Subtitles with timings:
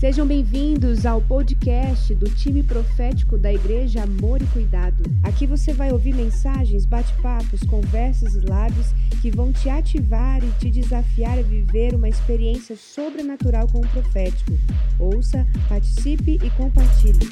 [0.00, 5.02] Sejam bem-vindos ao podcast do time profético da Igreja Amor e Cuidado.
[5.22, 10.70] Aqui você vai ouvir mensagens, bate-papos, conversas e lives que vão te ativar e te
[10.70, 14.52] desafiar a viver uma experiência sobrenatural com o profético.
[14.98, 17.28] Ouça, participe e compartilhe.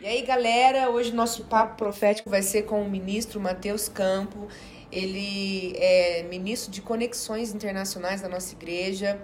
[0.00, 4.46] E aí, galera, hoje nosso papo profético vai ser com o ministro Matheus Campo.
[4.92, 9.20] Ele é ministro de Conexões Internacionais da nossa igreja,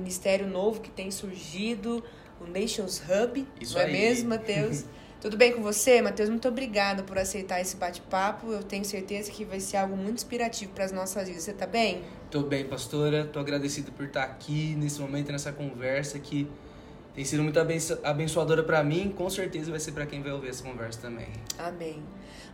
[0.00, 2.02] ministério novo que tem surgido,
[2.40, 3.46] o Nations Hub.
[3.60, 3.92] Isso não é aí.
[3.92, 4.84] mesmo, Matheus?
[5.20, 6.28] Tudo bem com você, Matheus?
[6.28, 8.52] Muito obrigada por aceitar esse bate-papo.
[8.52, 11.42] Eu tenho certeza que vai ser algo muito inspirativo para as nossas vidas.
[11.42, 12.02] Você tá bem?
[12.30, 13.24] Tô bem, pastora.
[13.24, 16.46] Tô agradecido por estar aqui nesse momento, nessa conversa que
[17.14, 19.12] tem sido muito abenço- abençoadora para mim.
[19.16, 21.28] Com certeza vai ser para quem vai ouvir essa conversa também.
[21.58, 22.02] Amém.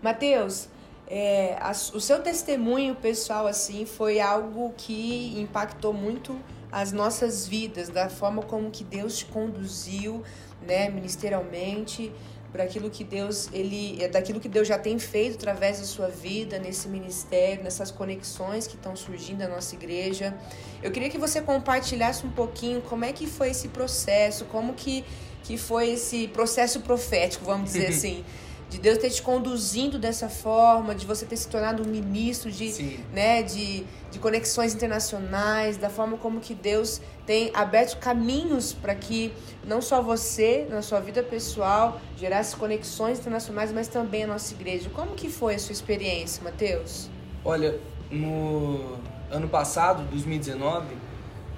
[0.00, 0.68] Mateus,
[1.08, 1.58] é,
[1.92, 6.38] o seu testemunho pessoal assim foi algo que impactou muito
[6.72, 10.22] as nossas vidas, da forma como que Deus te conduziu,
[10.66, 12.10] né, ministerialmente,
[12.50, 16.08] por aquilo que Deus ele é daquilo que Deus já tem feito através da sua
[16.08, 20.36] vida nesse ministério, nessas conexões que estão surgindo na nossa igreja.
[20.82, 25.04] Eu queria que você compartilhasse um pouquinho como é que foi esse processo, como que
[25.42, 28.24] que foi esse processo profético, vamos dizer assim,
[28.72, 32.72] de Deus ter te conduzindo dessa forma, de você ter se tornado um ministro de,
[32.72, 33.00] Sim.
[33.12, 39.30] né, de, de conexões internacionais, da forma como que Deus tem aberto caminhos para que
[39.62, 44.88] não só você, na sua vida pessoal, gerasse conexões internacionais, mas também a nossa igreja.
[44.88, 47.10] Como que foi a sua experiência, Mateus?
[47.44, 47.78] Olha,
[48.10, 48.96] no
[49.30, 50.96] ano passado, 2019,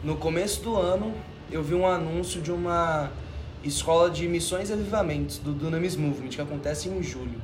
[0.03, 1.15] no começo do ano,
[1.49, 3.13] eu vi um anúncio de uma
[3.65, 7.41] escola de missões e avivamentos do Dunamis Movement, que acontece em julho.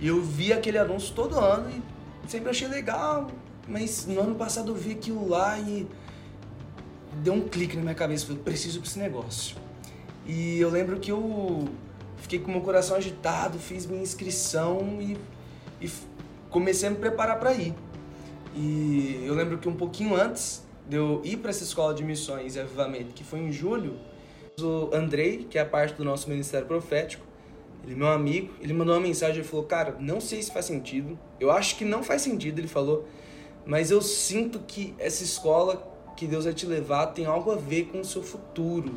[0.00, 3.28] E eu vi aquele anúncio todo ano e sempre achei legal,
[3.68, 5.86] mas no ano passado eu vi aquilo lá e
[7.22, 9.56] deu um clique na minha cabeça, falei, preciso desse negócio.
[10.26, 11.68] E eu lembro que eu
[12.18, 15.16] fiquei com meu coração agitado, fiz minha inscrição e,
[15.84, 15.90] e
[16.48, 17.74] comecei a me preparar para ir.
[18.54, 22.56] E eu lembro que um pouquinho antes de eu ir para essa escola de missões
[22.56, 23.98] e avivamento, que foi em julho,
[24.62, 27.24] o Andrei, que é a parte do nosso ministério profético,
[27.84, 30.66] ele é meu amigo, ele mandou uma mensagem e falou: Cara, não sei se faz
[30.66, 33.06] sentido, eu acho que não faz sentido, ele falou,
[33.64, 37.86] mas eu sinto que essa escola que Deus vai te levar tem algo a ver
[37.86, 38.92] com o seu futuro,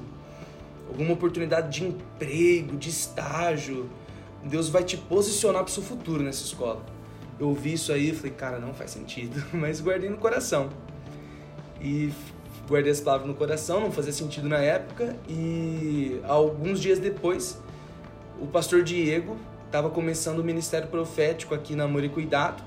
[0.87, 3.89] alguma oportunidade de emprego, de estágio.
[4.43, 6.85] Deus vai te posicionar para o seu futuro nessa escola.
[7.39, 10.69] Eu ouvi isso aí e falei, cara, não faz sentido, mas guardei no coração.
[11.79, 12.11] E
[12.67, 15.15] guardei as palavras no coração, não fazia sentido na época.
[15.27, 17.59] E alguns dias depois,
[18.39, 22.63] o pastor Diego estava começando o ministério profético aqui na Amor e Cuidado.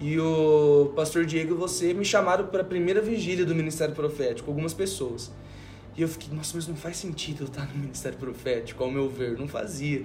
[0.00, 4.48] E o pastor Diego e você me chamaram para a primeira vigília do ministério profético,
[4.48, 5.32] algumas pessoas.
[5.96, 9.08] E eu fiquei, nossa, mas não faz sentido eu estar no ministério profético, ao meu
[9.08, 10.04] ver, não fazia.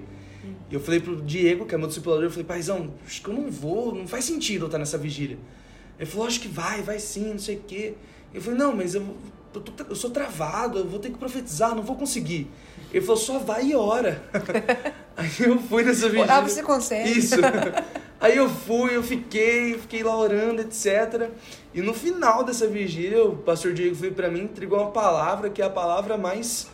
[0.70, 3.34] E eu falei pro Diego, que é meu discipulador, eu falei, paizão, acho que eu
[3.34, 5.38] não vou, não faz sentido eu estar nessa vigília.
[6.00, 7.94] Ele falou, acho que vai, vai sim, não sei o quê.
[8.34, 9.06] Eu falei, não, mas eu,
[9.54, 12.50] eu, tô eu sou travado, eu vou ter que profetizar, não vou conseguir.
[12.92, 14.24] Ele falou, só vai e ora.
[15.18, 16.34] Aí eu fui nessa vigília.
[16.34, 17.10] Ah, você consegue.
[17.10, 17.36] Isso.
[18.20, 21.30] Aí eu fui, eu fiquei, fiquei lá orando, etc.
[21.74, 25.50] E no final dessa vigília, o pastor Diego veio pra mim e entregou uma palavra
[25.50, 26.70] que é a palavra mais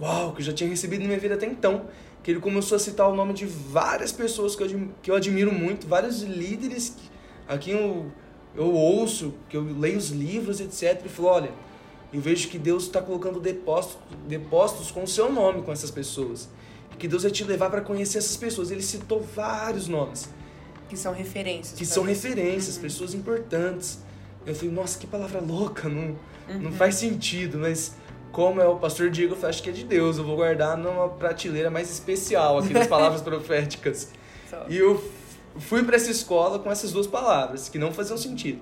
[0.00, 1.86] uau, que eu já tinha recebido na minha vida até então.
[2.22, 5.52] Que ele começou a citar o nome de várias pessoas que eu, que eu admiro
[5.52, 7.10] muito, vários líderes que,
[7.48, 8.12] a quem eu,
[8.56, 11.02] eu ouço, que eu leio os livros, etc.
[11.04, 11.50] E falou: olha,
[12.12, 16.48] eu vejo que Deus está colocando depósitos, depósitos com o seu nome com essas pessoas.
[16.98, 18.70] Que Deus vai te levar para conhecer essas pessoas.
[18.72, 20.28] Ele citou vários nomes
[20.88, 21.78] Que são referências.
[21.78, 22.08] que são você.
[22.10, 22.82] referências, Uhum.
[22.82, 24.00] pessoas importantes.
[24.44, 26.16] Eu falei, nossa, que palavra louca, não,
[26.48, 26.58] Uhum.
[26.60, 27.94] não faz sentido, mas
[28.32, 31.08] como é o pastor Diego, eu acho que é de Deus, eu vou guardar numa
[31.08, 34.08] prateleira mais especial aqui das palavras proféticas.
[34.50, 34.64] Só.
[34.68, 35.00] E eu
[35.58, 38.60] fui para essa escola com essas duas palavras, que não faziam sentido.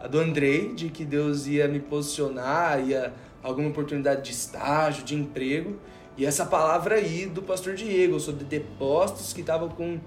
[0.00, 3.12] A do Andrei, de que Deus ia me posicionar, ia
[3.42, 5.76] alguma oportunidade de estágio, de emprego.
[6.16, 9.98] E essa palavra aí do pastor Diego, sobre depósitos que estavam com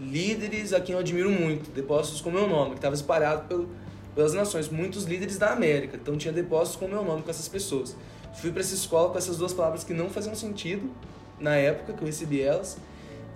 [0.00, 3.68] líderes a quem eu admiro muito, depósitos com meu nome, que estava espalhado pelo,
[4.14, 5.96] pelas nações, muitos líderes da América.
[5.96, 7.96] Então tinha depósitos com meu nome com essas pessoas.
[8.34, 10.90] Fui para essa escola com essas duas palavras que não faziam sentido
[11.38, 12.76] na época que eu recebi elas.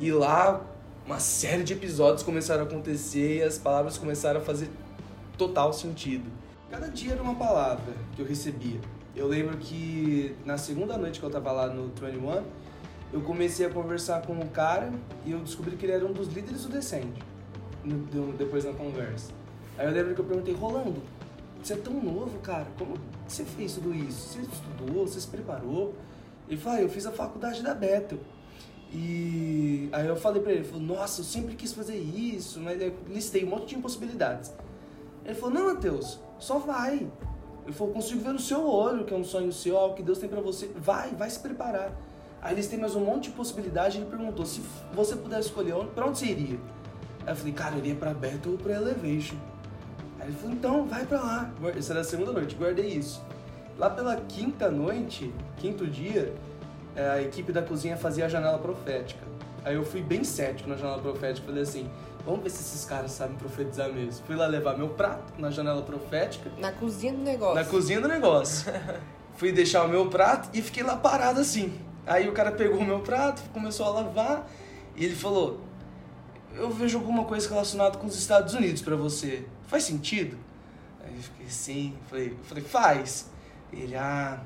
[0.01, 0.61] E lá
[1.09, 4.69] uma série de episódios começaram a acontecer e as palavras começaram a fazer
[5.39, 6.31] total sentido.
[6.71, 8.79] Cada dia era uma palavra que eu recebia.
[9.17, 12.45] Eu lembro que na segunda noite que eu tava lá no 21,
[13.11, 14.93] eu comecei a conversar com um cara
[15.25, 17.23] e eu descobri que ele era um dos líderes do Descende,
[18.37, 19.33] depois na conversa.
[19.79, 21.03] Aí eu lembro que eu perguntei, Rolando,
[21.63, 24.35] você é tão novo, cara, como você fez tudo isso?
[24.35, 25.95] Você estudou, você se preparou?
[26.47, 28.19] Ele falou, ah, eu fiz a faculdade da Bethel.
[28.93, 32.81] E aí eu falei pra ele, ele falou, nossa, eu sempre quis fazer isso, mas
[32.81, 34.53] eu listei um monte de impossibilidades.
[35.25, 37.07] Ele falou, não, Matheus, só vai.
[37.65, 40.19] Ele falou, consigo ver no seu olho que é um sonho seu, algo que Deus
[40.19, 40.71] tem para você.
[40.77, 41.93] Vai, vai se preparar.
[42.41, 43.99] Aí têm mais um monte de possibilidade.
[43.99, 44.63] Ele perguntou se
[44.95, 46.59] você pudesse escolher onde, pra onde você iria.
[47.27, 49.37] Aí eu falei, cara, eu iria pra Bethel ou pra Elevation.
[50.19, 51.53] Aí ele falou, então vai pra lá.
[51.77, 53.23] Isso era a segunda noite, guardei isso.
[53.77, 56.35] Lá pela quinta noite, quinto dia,
[57.01, 59.27] a equipe da cozinha fazia a janela profética.
[59.65, 61.91] Aí eu fui bem cético na janela profética, falei assim,
[62.25, 64.25] vamos ver se esses caras sabem profetizar mesmo.
[64.27, 66.51] Fui lá levar meu prato na janela profética.
[66.59, 67.55] Na cozinha do negócio.
[67.55, 68.73] Na cozinha do negócio.
[69.37, 71.73] fui deixar o meu prato e fiquei lá parado assim.
[72.07, 74.51] Aí o cara pegou o meu prato, começou a lavar
[74.97, 75.61] e ele falou:
[76.55, 79.45] Eu vejo alguma coisa relacionada com os Estados Unidos para você.
[79.67, 80.37] Faz sentido?
[81.05, 83.27] Aí eu fiquei assim, falei, falei, faz.
[83.73, 84.41] Ele, ah,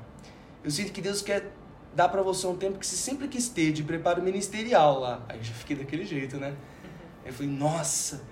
[0.63, 1.51] eu sinto que Deus quer
[1.95, 5.23] dar para você um tempo que você sempre quis ter de preparo ministerial lá.
[5.29, 6.55] Aí eu já fiquei daquele jeito, né?
[7.23, 8.23] Aí eu falei, nossa.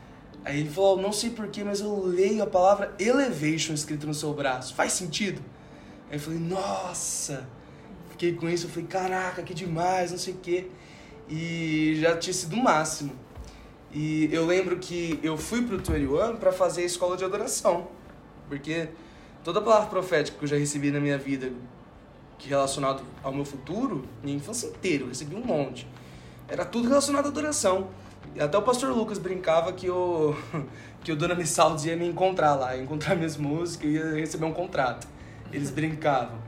[0.44, 4.34] Aí ele falou, não sei porquê, mas eu leio a palavra elevation escrito no seu
[4.34, 4.74] braço.
[4.74, 5.42] Faz sentido?
[6.10, 7.48] Aí eu falei, nossa.
[8.10, 10.68] Fiquei com isso, eu falei, caraca, que demais, não sei o quê.
[11.30, 13.14] E já tinha sido o máximo.
[13.94, 17.88] E eu lembro que eu fui pro 21 para fazer a escola de adoração.
[18.48, 18.90] Porque
[19.44, 21.52] toda palavra profética que eu já recebi na minha vida,
[22.48, 25.88] relacionado ao meu futuro, minha infância inteira, eu recebi um monte.
[26.48, 27.90] Era tudo relacionado à adoração.
[28.36, 30.36] E até o pastor Lucas brincava que o,
[31.04, 34.46] que o Dona Missaldes ia me encontrar lá, ia encontrar minhas músicas, e ia receber
[34.46, 35.08] um contrato.
[35.52, 36.40] Eles brincavam.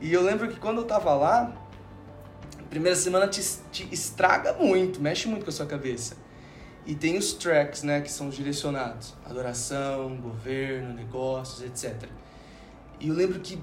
[0.00, 1.52] E eu lembro que quando eu tava lá,
[2.58, 6.16] a primeira semana te, te estraga muito, mexe muito com a sua cabeça.
[6.86, 12.08] E tem os tracks, né, que são direcionados: adoração, governo, negócios, etc.
[13.00, 13.58] E eu lembro que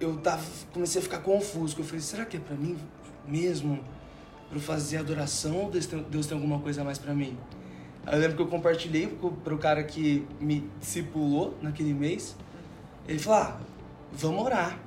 [0.00, 0.42] eu tava,
[0.72, 2.76] comecei a ficar confuso, eu falei, será que é para mim
[3.26, 3.78] mesmo
[4.48, 7.36] para fazer adoração ou Deus tem, Deus tem alguma coisa a mais para mim?
[8.06, 9.06] Aí eu lembro que eu compartilhei
[9.44, 12.34] pro cara que me discipulou naquele mês.
[13.06, 13.60] Ele falou: ah,
[14.10, 14.78] vamos orar.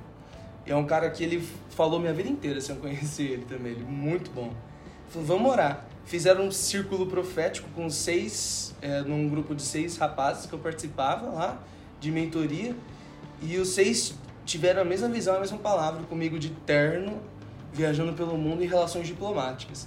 [0.66, 3.44] E é um cara que ele falou minha vida inteira, se assim, eu conheci ele
[3.44, 4.46] também, ele muito bom.
[4.48, 5.86] Ele falou: vamos orar.
[6.04, 11.30] Fizeram um círculo profético com seis, é, num grupo de seis rapazes que eu participava
[11.30, 11.62] lá,
[12.00, 12.76] de mentoria.
[13.40, 14.14] E os seis
[14.44, 17.20] tiveram a mesma visão, a mesma palavra comigo de terno,
[17.72, 19.86] viajando pelo mundo em relações diplomáticas.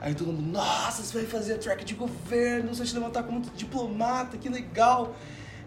[0.00, 3.40] Aí todo mundo, nossa, você vai fazer track de governo, você vai te levantar como
[3.56, 5.14] diplomata, que legal.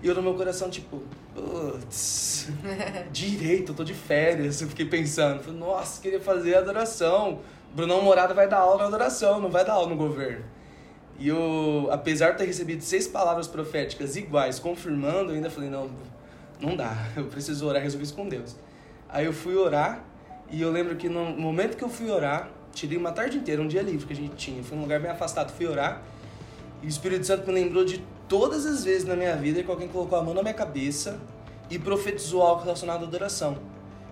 [0.02, 1.02] E eu no meu coração, tipo,
[1.34, 2.50] putz,
[3.12, 4.62] direito, eu tô de férias.
[4.62, 7.40] Eu fiquei pensando, falei, nossa, queria fazer adoração.
[7.74, 10.46] Brunão Morada vai dar aula na adoração, não vai dar aula no governo.
[11.20, 15.90] E eu, apesar de ter recebido seis palavras proféticas iguais, confirmando, eu ainda falei, não,
[16.60, 18.56] não dá, eu preciso orar, resolvi isso com Deus.
[19.10, 20.04] Aí eu fui orar,
[20.50, 23.68] e eu lembro que no momento que eu fui orar, tirei uma tarde inteira, um
[23.68, 26.02] dia livre que a gente tinha, fui num lugar bem afastado, fui orar,
[26.82, 29.88] e o Espírito Santo me lembrou de todas as vezes na minha vida que alguém
[29.88, 31.20] colocou a mão na minha cabeça
[31.70, 33.58] e profetizou algo relacionado à adoração.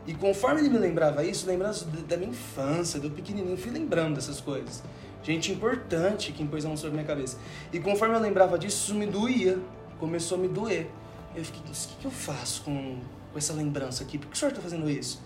[0.07, 4.39] E conforme ele me lembrava isso, lembrando da minha infância, do pequenininho, fui lembrando dessas
[4.39, 4.83] coisas.
[5.24, 7.38] Gente importante que impôs a mão sobre a minha cabeça.
[7.74, 9.57] E conforme eu lembrava disso, isso me doía.
[10.00, 10.88] Começou a me doer.
[11.36, 13.00] Eu fiquei, o que, que eu faço com,
[13.31, 14.18] com essa lembrança aqui?
[14.18, 15.21] Por que o senhor está fazendo isso?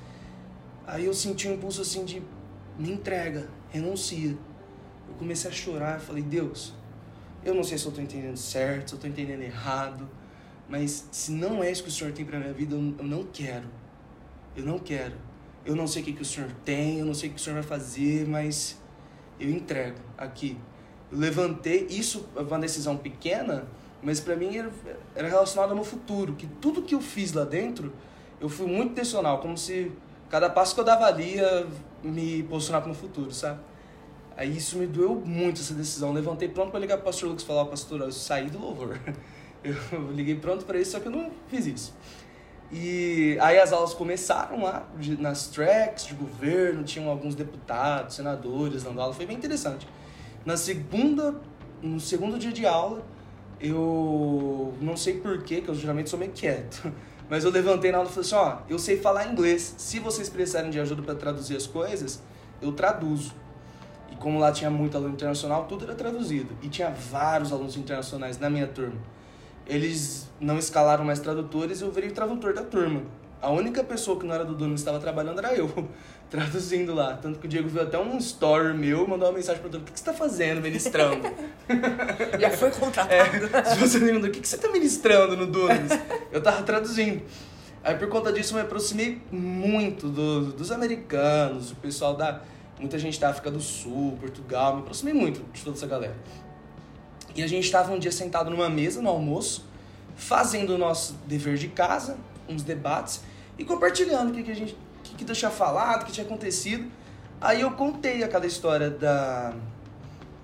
[0.88, 2.22] Aí eu senti um impulso assim de,
[2.78, 4.36] me entrega, renuncia.
[5.08, 6.74] Eu comecei a chorar, falei, Deus,
[7.46, 10.10] eu não sei se eu estou entendendo certo, se eu estou entendendo errado,
[10.68, 13.68] mas se não é isso que o Senhor tem para minha vida, eu não quero.
[14.56, 15.16] Eu não quero.
[15.66, 17.44] Eu não sei o que, que o Senhor tem, eu não sei o que o
[17.44, 18.78] Senhor vai fazer, mas
[19.40, 20.58] eu entrego aqui.
[21.12, 23.68] Eu levantei, isso é uma decisão pequena,
[24.02, 24.72] mas para mim era,
[25.16, 27.94] era relacionado ao meu futuro, que tudo que eu fiz lá dentro,
[28.40, 29.92] eu fui muito intencional, como se
[30.30, 31.68] cada passo que eu dava ali ia
[32.04, 33.60] me posicionar para o futuro, sabe?
[34.38, 36.14] Aí isso me doeu muito, essa decisão.
[36.14, 38.98] Levantei pronto para ligar para o pastor Lucas e falar, pastor, eu saí do louvor.
[39.62, 41.94] Eu liguei pronto para isso, só que eu não fiz isso.
[42.72, 44.88] E aí as aulas começaram lá,
[45.20, 49.86] nas tracks de governo, tinham alguns deputados, senadores dando aula, foi bem interessante.
[50.46, 51.42] Na segunda,
[51.82, 53.04] no segundo dia de aula,
[53.60, 56.92] eu não sei porquê, que eu geralmente sou meio quieto,
[57.30, 60.30] mas eu levantei na aula e falei assim, ó, eu sei falar inglês, se vocês
[60.30, 62.22] precisarem de ajuda para traduzir as coisas,
[62.62, 63.34] eu traduzo
[64.20, 66.50] como lá tinha muito aluno internacional, tudo era traduzido.
[66.62, 69.00] E tinha vários alunos internacionais na minha turma.
[69.66, 73.04] Eles não escalaram mais tradutores, eu virei tradutor da turma.
[73.42, 75.88] A única pessoa que não era do Dunamis estava trabalhando era eu,
[76.30, 77.16] traduzindo lá.
[77.16, 79.84] Tanto que o Diego viu até um story meu, mandou uma mensagem para o o
[79.84, 81.22] que, que você está fazendo, ministrando?
[82.38, 83.46] Já foi contratado.
[83.56, 85.92] É, se você pergunta, o que, que você está ministrando no Dunamis?
[86.32, 87.24] Eu tava traduzindo.
[87.82, 92.42] Aí por conta disso eu me aproximei muito do, dos americanos, o pessoal da.
[92.78, 96.16] Muita gente da África do Sul, Portugal, me aproximei muito de toda essa galera.
[97.36, 99.66] E a gente estava um dia sentado numa mesa no almoço,
[100.16, 102.18] fazendo o nosso dever de casa,
[102.48, 103.22] uns debates,
[103.60, 106.90] e compartilhando o que, que a gente que, que tinha falado, o que tinha acontecido.
[107.42, 109.54] Aí eu contei aquela história da,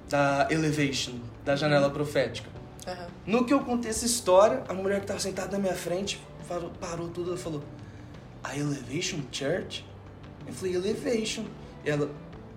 [0.09, 2.49] da Elevation, da janela profética.
[2.85, 3.07] Uhum.
[3.25, 6.71] No que eu contei essa história, a mulher que estava sentada na minha frente falou,
[6.79, 7.63] parou tudo e falou:
[8.43, 9.85] A Elevation Church?
[10.45, 11.45] Eu falei: Elevation.
[11.85, 12.09] E ela,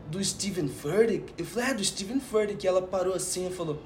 [0.09, 1.35] do Stephen Furtick?
[1.39, 2.65] Eu falei: É, do Stephen Furtick.
[2.65, 3.81] E ela parou assim e falou: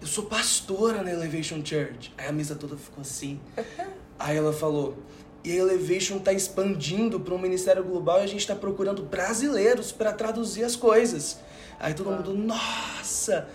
[0.00, 2.12] Eu sou pastora na Elevation Church.
[2.18, 3.40] Aí a mesa toda ficou assim.
[4.18, 4.96] Aí ela falou:
[5.42, 9.90] e a Elevation está expandindo para um ministério global e a gente está procurando brasileiros
[9.90, 11.38] para traduzir as coisas.
[11.78, 13.48] Aí todo mundo, nossa!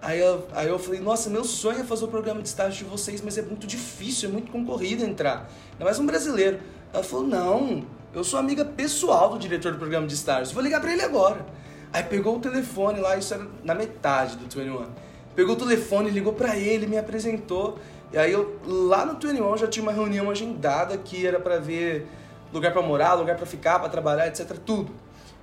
[0.00, 2.90] Aí eu, aí eu falei, nossa, meu sonho é fazer o programa de estágio de
[2.90, 5.50] vocês, mas é muito difícil, é muito concorrido entrar.
[5.72, 6.60] Ainda mais um brasileiro.
[6.92, 10.80] Ela falou, não, eu sou amiga pessoal do diretor do programa de estágio, vou ligar
[10.80, 11.44] para ele agora.
[11.92, 14.86] Aí pegou o telefone lá, isso era na metade do 21.
[15.34, 17.78] Pegou o telefone, ligou para ele, me apresentou.
[18.12, 22.06] E aí eu, lá no 21 já tinha uma reunião agendada que era para ver
[22.52, 24.92] lugar para morar, lugar para ficar, para trabalhar, etc, tudo.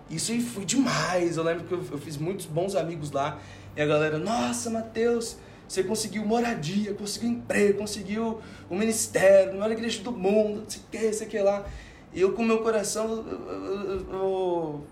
[0.10, 1.38] Isso foi demais.
[1.38, 3.40] Eu lembro que eu, eu, fiz muitos bons amigos lá
[3.76, 9.72] e a galera, nossa, Matheus, você conseguiu moradia, conseguiu emprego, conseguiu o ministério, a maior
[9.72, 11.66] igreja do mundo, não sei o que, sei que lá.
[12.14, 14.84] E eu com meu coração, eu, eu,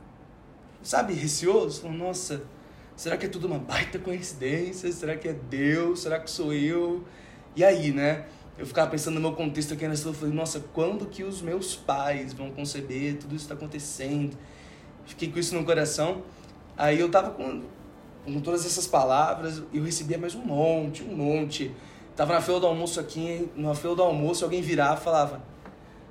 [0.81, 2.43] sabe, receoso, nossa,
[2.95, 4.91] será que é tudo uma baita coincidência?
[4.91, 6.01] Será que é Deus?
[6.01, 7.03] Será que sou eu?
[7.55, 8.25] E aí, né?
[8.57, 11.75] Eu ficava pensando no meu contexto aqui nessa, eu falei, nossa, quando que os meus
[11.75, 13.17] pais vão conceber?
[13.17, 14.37] Tudo isso está acontecendo.
[15.05, 16.21] Fiquei com isso no coração.
[16.77, 17.63] Aí eu tava com,
[18.25, 21.71] com todas essas palavras e eu recebia mais um monte, um monte.
[22.15, 25.41] Tava na fila do almoço aqui, na fila do almoço, alguém virava e falava: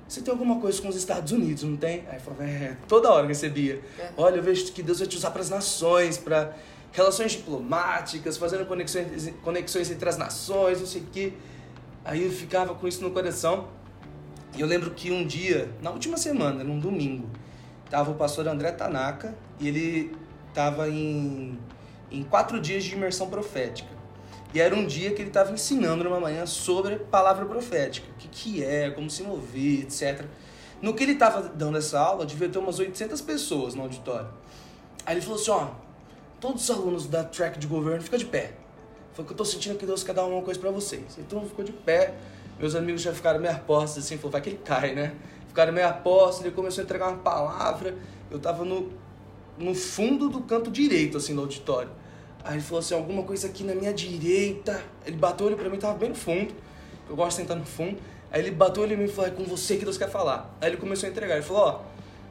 [0.07, 2.03] Você tem alguma coisa com os Estados Unidos, não tem?
[2.09, 3.81] Aí eu falava: É, toda hora eu recebia.
[3.97, 4.11] É.
[4.17, 6.53] Olha, eu vejo que Deus vai te usar para as nações, para
[6.93, 11.33] relações diplomáticas, fazendo conexões, conexões entre as nações, não sei o quê.
[12.05, 13.67] Aí eu ficava com isso no coração.
[14.55, 17.27] E eu lembro que um dia, na última semana, num domingo,
[17.89, 20.15] tava o pastor André Tanaka e ele
[20.53, 21.57] tava em,
[22.11, 23.89] em quatro dias de imersão profética.
[24.53, 28.27] E era um dia que ele estava ensinando numa manhã sobre palavra profética, o que,
[28.27, 30.25] que é, como se mover, etc.
[30.79, 34.29] No que ele estava dando essa aula, devia ter umas 800 pessoas no auditório.
[35.03, 35.69] Aí ele falou assim, ó,
[36.43, 38.51] todos os alunos da track de governo ficam de pé.
[39.13, 41.17] Foi que eu tô sentindo que Deus quer dar uma coisa para vocês.
[41.17, 42.15] Então ficou de pé.
[42.59, 45.15] Meus amigos já ficaram meio apostos assim, falou, vai que ele cai, né?
[45.47, 47.95] Ficaram meio apostos, ele começou a entregar uma palavra.
[48.29, 48.91] Eu tava no,
[49.57, 51.89] no fundo do canto direito, assim, do auditório.
[52.43, 54.83] Aí ele falou assim, alguma coisa aqui na minha direita.
[55.05, 56.53] Ele bateu ele pra mim, tava bem no fundo.
[57.09, 57.97] Eu gosto de sentar no fundo.
[58.29, 60.53] Aí ele bateu ele em mim e falou, é com você que Deus quer falar.
[60.59, 61.35] Aí ele começou a entregar.
[61.35, 61.81] Ele falou, ó,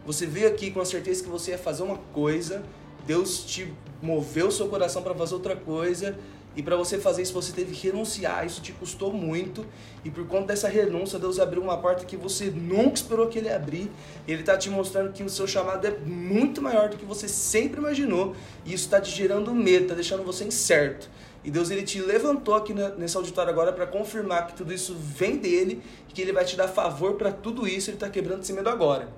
[0.04, 2.62] você veio aqui com a certeza que você ia fazer uma coisa
[3.06, 6.18] Deus te moveu o seu coração para fazer outra coisa
[6.54, 9.64] e para você fazer isso você teve que renunciar, isso te custou muito
[10.04, 13.50] e por conta dessa renúncia Deus abriu uma porta que você nunca esperou que ele
[13.50, 13.90] abrir.
[14.28, 17.80] Ele está te mostrando que o seu chamado é muito maior do que você sempre
[17.80, 18.34] imaginou
[18.66, 21.08] e isso está te gerando medo, está deixando você incerto.
[21.44, 25.38] E Deus ele te levantou aqui nesse auditório agora para confirmar que tudo isso vem
[25.38, 25.82] dele
[26.12, 27.90] que ele vai te dar favor para tudo isso.
[27.90, 29.08] Ele está quebrando esse medo agora.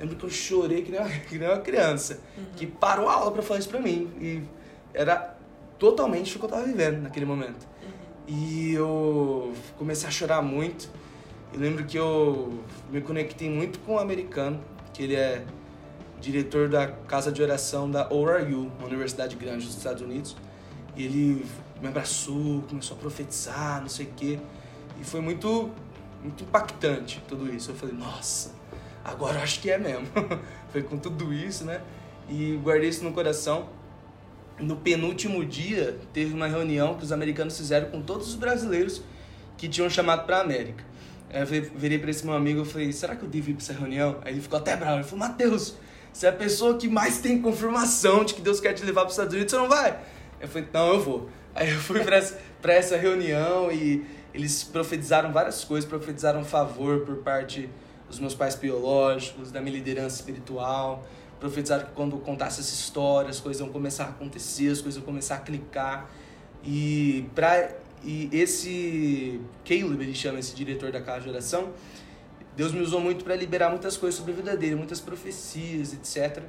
[0.00, 2.44] Lembro que eu chorei que nem uma, que nem uma criança, uhum.
[2.56, 4.10] que parou a aula para falar isso para mim.
[4.18, 4.42] E
[4.94, 5.36] era
[5.78, 7.68] totalmente o que eu tava vivendo naquele momento.
[7.82, 7.90] Uhum.
[8.26, 10.88] E eu comecei a chorar muito.
[11.52, 14.60] Eu lembro que eu me conectei muito com um americano,
[14.94, 15.44] que ele é
[16.20, 20.36] diretor da casa de oração da ORU, uma universidade grande dos Estados Unidos.
[20.96, 21.46] E ele
[21.80, 24.38] me abraçou, começou a profetizar, não sei o quê.
[25.00, 25.70] E foi muito,
[26.22, 27.70] muito impactante tudo isso.
[27.70, 28.59] Eu falei, nossa,
[29.04, 30.06] agora eu acho que é mesmo.
[30.70, 31.80] Foi com tudo isso, né?
[32.28, 33.68] E guardei isso no coração.
[34.58, 39.02] No penúltimo dia, teve uma reunião que os americanos fizeram com todos os brasileiros
[39.56, 40.84] que tinham chamado para a América.
[41.32, 43.62] Aí eu virei para esse meu amigo e falei: será que eu devo ir para
[43.62, 44.18] essa reunião?
[44.22, 44.96] Aí ele ficou até bravo.
[44.96, 45.76] Ele falou: Mateus,
[46.12, 49.08] você é a pessoa que mais tem confirmação de que Deus quer te levar para
[49.08, 49.98] os Estados Unidos, você não vai?
[50.40, 51.30] Eu falei: não, eu vou.
[51.54, 57.68] Aí eu fui para essa, reunião e eles profetizaram várias coisas, profetizaram favor por parte
[58.10, 61.06] dos meus pais biológicos, da minha liderança espiritual.
[61.38, 64.96] Profetizaram que quando eu contasse essa história, as coisas iam começar a acontecer, as coisas
[64.96, 66.10] iam começar a clicar.
[66.62, 67.70] E, pra,
[68.04, 71.70] e esse Caleb, ele chama esse diretor da casa de oração,
[72.56, 76.42] Deus me usou muito para liberar muitas coisas sobre a vida dele, muitas profecias, etc.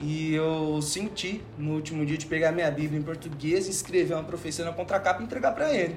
[0.00, 4.64] E eu senti no último dia de pegar minha Bíblia em português escrever uma profecia
[4.64, 5.96] na contracapa e entregar para ele.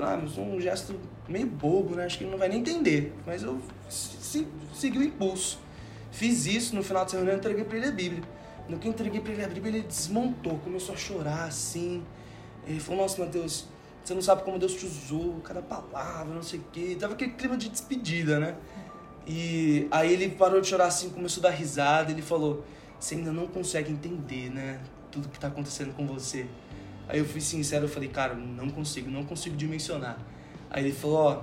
[0.00, 2.04] Ah, mas um gesto meio bobo, né?
[2.04, 3.12] Acho que ele não vai nem entender.
[3.26, 5.58] Mas eu segui o impulso.
[6.10, 8.22] Fiz isso, no final de semana eu entreguei para ele a Bíblia.
[8.68, 12.02] No que eu entreguei para ele a Bíblia, ele desmontou, começou a chorar assim.
[12.66, 13.66] Ele falou, nossa, Mateus,
[14.04, 16.96] você não sabe como Deus te usou, cada palavra, não sei o quê.
[16.98, 18.56] Tava aquele clima de despedida, né?
[19.26, 22.10] E aí ele parou de chorar assim, começou a dar risada.
[22.10, 22.64] Ele falou:
[22.98, 24.80] Você ainda não consegue entender, né?
[25.10, 26.46] Tudo que tá acontecendo com você.
[27.12, 30.16] Aí eu fui sincero, eu falei: Cara, não consigo, não consigo dimensionar.
[30.70, 31.42] Aí ele falou: Ó,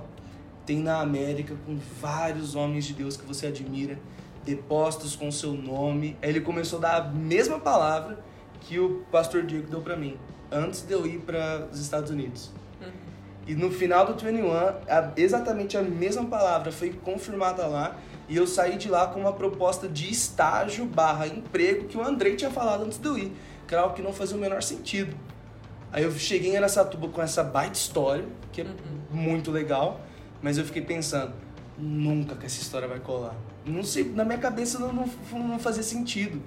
[0.66, 3.96] tem na América com vários homens de Deus que você admira,
[4.44, 6.16] depostos com seu nome.
[6.20, 8.18] Aí ele começou a dar a mesma palavra
[8.62, 10.16] que o pastor Diego deu para mim
[10.50, 12.50] antes de eu ir para os Estados Unidos.
[13.46, 17.96] E no final do 21, a, exatamente a mesma palavra foi confirmada lá
[18.28, 22.34] e eu saí de lá com uma proposta de estágio barra emprego que o Andrei
[22.34, 23.32] tinha falado antes de eu ir,
[23.72, 25.16] algo que não fazia o menor sentido.
[25.92, 28.70] Aí eu cheguei em Aracatuba com essa baita história, que é uhum.
[29.10, 30.00] muito legal,
[30.40, 31.32] mas eu fiquei pensando,
[31.76, 33.34] nunca que essa história vai colar.
[33.64, 36.42] Não sei, na minha cabeça não, não, não fazia sentido.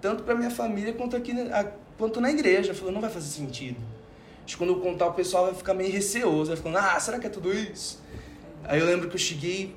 [0.00, 1.32] Tanto para minha família quanto aqui
[1.96, 2.74] quanto na igreja.
[2.74, 3.78] Falou, não vai fazer sentido.
[4.44, 7.18] Acho que quando eu contar, o pessoal vai ficar meio receoso, vai falando, ah, será
[7.18, 8.02] que é tudo isso?
[8.64, 9.76] Aí eu lembro que eu cheguei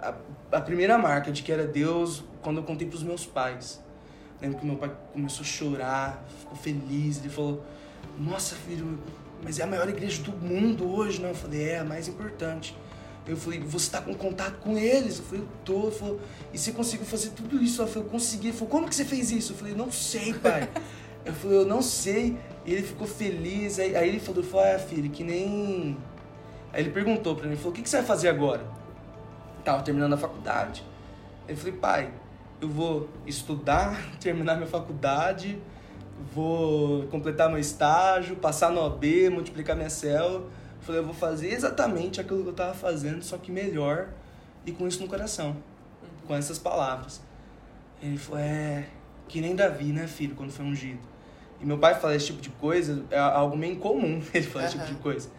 [0.00, 0.14] a,
[0.52, 3.82] a primeira marca de que era Deus quando eu contei para os meus pais.
[4.40, 7.64] Lembro que meu pai começou a chorar, ficou feliz, ele falou,
[8.18, 8.98] nossa filho,
[9.42, 11.30] mas é a maior igreja do mundo hoje, não?
[11.30, 12.76] Eu falei, é a mais importante.
[13.26, 15.18] Eu falei, você está com contato com eles?
[15.18, 15.82] Eu falei, eu tô.
[15.88, 16.20] Ele falou,
[16.52, 17.80] e você conseguiu fazer tudo isso?
[17.80, 18.48] Eu falei, eu consegui.
[18.48, 19.52] Ele falou, como que você fez isso?
[19.52, 20.68] Eu falei, não sei, pai.
[21.24, 22.36] Eu falei, eu não sei.
[22.66, 23.78] E ele ficou feliz.
[23.78, 25.96] Aí, aí ele falou, falou, ah, filho, que nem.
[26.70, 28.62] Aí ele perguntou pra mim, falou, o que, que você vai fazer agora?
[29.64, 30.84] Tava terminando a faculdade.
[31.48, 32.12] Eu falei, pai,
[32.60, 35.58] eu vou estudar, terminar minha faculdade,
[36.32, 40.46] vou completar meu estágio, passar no OB, multiplicar minha célula.
[40.80, 44.08] Falei, eu vou fazer exatamente aquilo que eu tava fazendo, só que melhor
[44.66, 45.56] e com isso no coração,
[46.26, 47.22] com essas palavras.
[48.02, 48.86] Ele falou, é,
[49.26, 51.00] que nem Davi, né, filho, quando foi ungido.
[51.60, 54.78] E meu pai fala esse tipo de coisa, é algo meio incomum ele falar esse
[54.78, 55.30] tipo de coisa.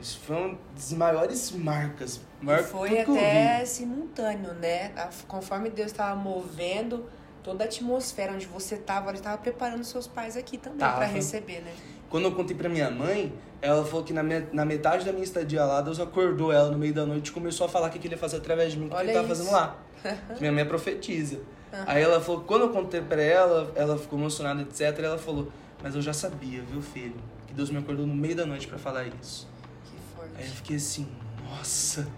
[0.00, 2.20] Isso foi uma das maiores marcas.
[2.40, 4.92] Maior foi até simultâneo, né?
[5.26, 7.06] Conforme Deus estava movendo
[7.46, 11.60] toda a atmosfera onde você estava, ele estava preparando seus pais aqui também para receber,
[11.60, 11.72] né?
[12.10, 13.32] Quando eu contei para minha mãe,
[13.62, 16.78] ela falou que na, minha, na metade da minha estadia lá, Deus acordou ela no
[16.78, 18.86] meio da noite e começou a falar o que ele ia fazer através de mim,
[18.86, 19.78] o que ele estava fazendo lá.
[20.40, 21.36] minha mãe é profetiza.
[21.36, 21.84] Uhum.
[21.86, 24.98] Aí ela falou, quando eu contei pra ela, ela ficou emocionada, etc.
[25.04, 25.48] ela falou,
[25.80, 27.14] mas eu já sabia, viu, filho?
[27.46, 29.48] Que Deus me acordou no meio da noite para falar isso.
[29.84, 30.32] Que forte.
[30.36, 31.06] Aí eu fiquei assim,
[31.48, 32.08] nossa.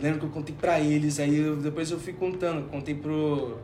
[0.00, 2.68] Lembro que eu contei pra eles, aí eu, depois eu fui contando.
[2.68, 3.58] Contei pro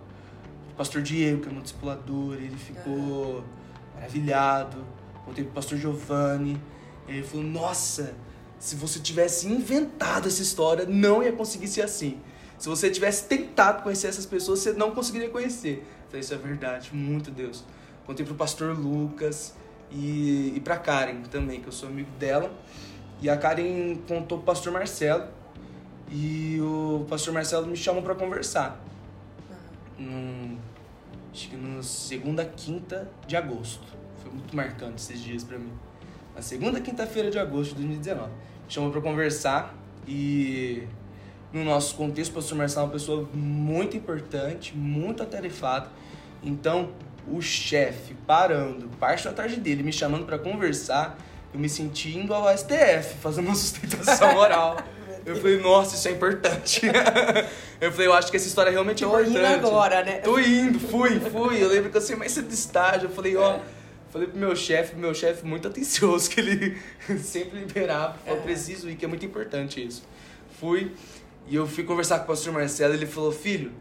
[0.76, 3.44] pastor Diego, que é meu discipulador, ele ficou
[3.94, 4.84] maravilhado.
[5.24, 6.60] Contei pro pastor Giovanni.
[7.08, 8.14] Ele falou, nossa,
[8.58, 12.20] se você tivesse inventado essa história, não ia conseguir ser assim.
[12.58, 15.86] Se você tivesse tentado conhecer essas pessoas, você não conseguiria conhecer.
[16.06, 17.64] Falei, isso é verdade, muito Deus.
[18.06, 19.54] Contei pro pastor Lucas
[19.90, 22.52] e, e pra Karen também, que eu sou amigo dela.
[23.20, 25.28] E a Karen contou pro pastor Marcelo.
[26.10, 28.82] E o pastor Marcelo me chamou para conversar.
[29.98, 30.58] Num,
[31.32, 33.86] acho que no segunda quinta de agosto.
[34.22, 35.72] Foi muito marcante esses dias para mim.
[36.34, 38.30] Na segunda quinta-feira de agosto de 2019.
[38.30, 38.36] Me
[38.68, 39.74] chamou para conversar
[40.06, 40.86] e
[41.52, 45.88] no nosso contexto, o pastor Marcelo é uma pessoa muito importante, muito atarefada.
[46.42, 46.90] Então,
[47.28, 51.16] o chefe parando, parte da tarde dele, me chamando para conversar,
[51.52, 54.76] eu me senti indo ao STF, fazendo uma sustentação oral.
[55.26, 56.82] Eu falei, nossa, isso é importante.
[57.80, 59.32] eu falei, eu acho que essa história é realmente Tô importante.
[59.32, 60.18] Tô indo agora, né?
[60.18, 61.62] Tô indo, fui, fui.
[61.62, 63.06] Eu lembro que eu sei mais cedo do estágio.
[63.06, 63.58] Eu falei, ó.
[64.10, 66.78] Falei pro meu chefe, meu chefe muito atencioso, que ele
[67.18, 68.16] sempre liberava.
[68.24, 68.42] Falou, é.
[68.42, 70.04] preciso ir, que é muito importante isso.
[70.60, 70.92] Fui.
[71.48, 73.72] E eu fui conversar com o pastor Marcelo ele falou: Filho,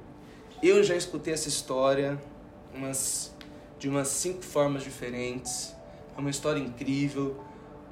[0.61, 2.19] eu já escutei essa história
[2.73, 3.31] umas,
[3.77, 5.75] de umas cinco formas diferentes.
[6.17, 7.43] É uma história incrível,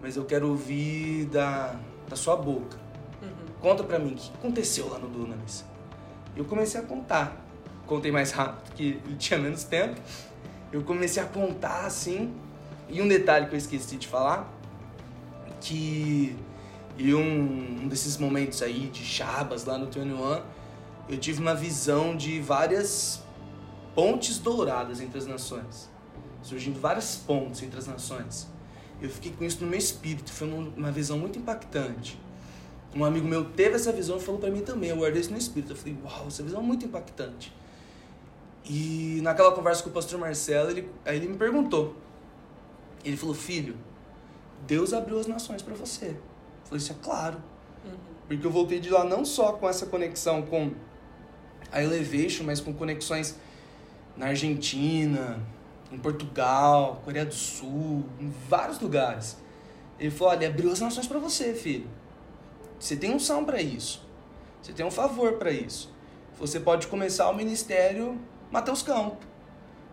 [0.02, 2.80] mas eu quero ouvir da, da sua boca.
[3.62, 5.64] Conta pra mim o que aconteceu lá no Dunamis.
[6.36, 7.46] Eu comecei a contar.
[7.86, 10.00] Contei mais rápido, que ele tinha menos tempo.
[10.72, 12.34] Eu comecei a contar assim.
[12.90, 14.52] E um detalhe que eu esqueci de falar:
[15.60, 16.36] que
[16.98, 20.42] e um, um desses momentos aí de Chabas lá no 21,
[21.10, 23.24] eu tive uma visão de várias
[23.96, 25.90] pontes douradas entre as nações.
[26.42, 28.48] Surgindo várias pontes entre as nações.
[29.02, 32.20] Eu fiquei com isso no meu espírito, foi uma visão muito impactante.
[32.94, 34.90] Um amigo meu teve essa visão e falou para mim também.
[34.90, 35.72] Eu guardei isso no espírito.
[35.74, 37.54] Eu falei, uau, essa visão é muito impactante.
[38.66, 41.96] E naquela conversa com o pastor Marcelo, ele, aí ele me perguntou.
[43.04, 43.76] Ele falou, filho,
[44.68, 46.08] Deus abriu as nações para você.
[46.08, 46.18] Eu
[46.66, 47.38] falei, isso é claro.
[47.86, 47.98] Uhum.
[48.28, 50.72] Porque eu voltei de lá não só com essa conexão com
[51.72, 53.38] a Elevation, mas com conexões
[54.18, 55.40] na Argentina,
[55.92, 59.38] em Portugal, Coreia do Sul, em vários lugares.
[60.00, 61.88] Ele falou: olha, abriu as nações para você, filho.
[62.82, 64.04] Você tem unção para isso.
[64.60, 65.94] Você tem um favor para isso.
[66.40, 68.20] Você pode começar o ministério
[68.52, 69.18] Mateus Campo.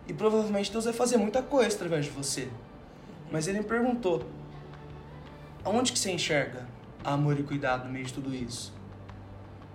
[0.07, 2.49] E provavelmente Deus vai fazer muita coisa através de você.
[3.31, 4.25] Mas ele me perguntou:
[5.63, 6.67] aonde que você enxerga
[7.03, 8.73] amor e cuidado no meio de tudo isso?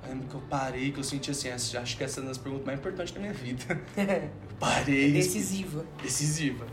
[0.02, 2.38] Eu lembro que eu parei, que eu senti assim, acho que essa é uma das
[2.38, 3.80] perguntas mais importantes da minha vida.
[3.96, 5.12] Eu parei.
[5.12, 5.84] Decisiva.
[6.02, 6.66] Decisiva.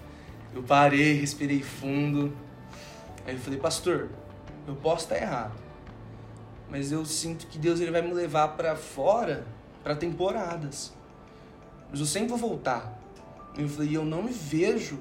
[0.53, 2.35] Eu parei, respirei fundo.
[3.25, 4.09] Aí eu falei, pastor,
[4.67, 5.70] eu posso estar errado.
[6.71, 9.45] Mas eu sinto que Deus ele vai me levar para fora
[9.83, 10.93] para temporadas.
[11.89, 12.97] Mas eu sempre vou voltar.
[13.57, 14.97] Eu falei, eu não me vejo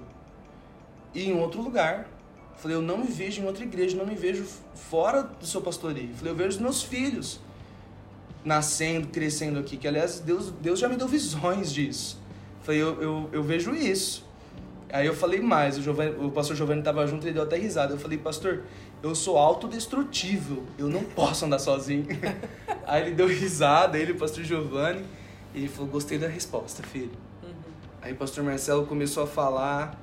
[1.15, 2.09] em outro lugar.
[2.55, 5.61] Eu falei, eu não me vejo em outra igreja, não me vejo fora do seu
[5.61, 6.11] pastoreio.
[6.11, 7.39] Eu falei, eu vejo os meus filhos
[8.45, 9.77] nascendo, crescendo aqui.
[9.77, 12.19] Que aliás, Deus, Deus já me deu visões disso.
[12.59, 14.29] Eu falei, eu, eu, eu vejo isso.
[14.93, 17.95] Aí eu falei mais, o, Giovanni, o pastor Giovanni estava junto, ele deu até risada.
[17.95, 18.63] Eu falei, pastor,
[19.03, 22.07] eu sou autodestrutível, eu não posso andar sozinho.
[22.87, 25.05] Aí ele deu risada, ele, o pastor Giovanni,
[25.55, 27.13] e ele falou, gostei da resposta, filho.
[27.43, 27.51] Uhum.
[28.03, 30.01] Aí o pastor Marcelo começou a falar